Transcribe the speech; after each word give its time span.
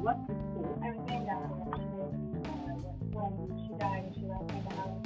What's 0.00 0.26
the 0.26 0.32
school? 0.32 0.80
I 0.82 0.92
was 0.92 1.06
named 1.06 1.28
after 1.28 1.44
her. 1.46 1.76
When 3.12 3.52
she 3.60 3.68
died, 3.76 4.08
she 4.16 4.24
left 4.24 4.48
me 4.48 4.60
the 4.64 4.72
house. 4.74 5.04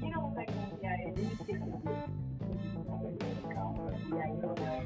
You 0.00 0.08
know, 0.16 0.32
yeah, 0.80 0.96
you 0.96 1.20
that. 4.56 4.80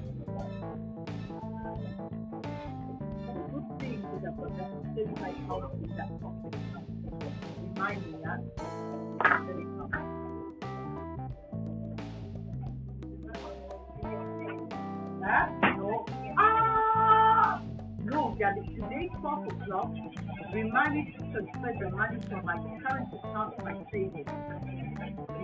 That 7.77 7.97
that? 8.25 8.70
No, 18.61 18.67
yeah, 18.69 18.89
today, 18.89 19.09
12 19.21 19.47
o'clock, 19.47 19.91
we 20.53 20.63
managed 20.65 21.19
to 21.19 21.25
transfer 21.25 21.73
the 21.81 21.91
money 21.91 22.19
from 22.29 22.45
my 22.45 22.57
current 22.57 23.09
account 23.15 23.59
to 23.59 23.65
my 23.65 23.75
savings 23.91 24.29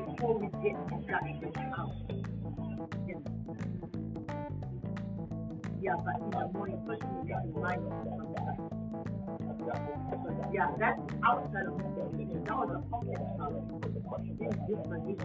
before 0.06 0.38
we 0.38 0.46
get 0.62 0.76
that 1.08 1.22
account. 1.42 1.92
Yes. 3.06 3.18
Yeah, 5.80 5.96
but 6.04 6.52
morning, 6.52 6.80
first 6.86 7.02
we 7.04 7.28
get 7.28 7.42
the 7.54 7.60
money. 7.60 7.82
Yeah, 10.52 10.70
that's 10.78 11.00
outside 11.24 11.66
of 11.66 11.78
the 11.78 11.84
building. 11.84 12.44
That 12.44 12.56
was 12.56 12.70
a 12.74 12.80
pocket. 12.90 13.18
It's 14.40 14.56
different, 14.68 15.10
it's 15.10 15.24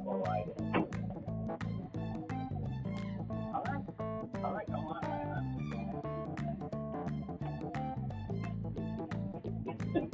Thank 9.93 10.13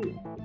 you. 0.00 0.41